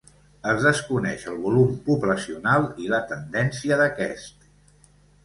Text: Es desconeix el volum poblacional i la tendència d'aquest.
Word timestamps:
Es 0.51 0.63
desconeix 0.67 1.25
el 1.31 1.35
volum 1.43 1.75
poblacional 1.89 2.65
i 2.85 2.89
la 2.95 3.03
tendència 3.13 3.79
d'aquest. 3.83 4.49